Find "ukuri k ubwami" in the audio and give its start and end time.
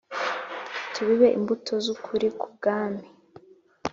1.95-3.03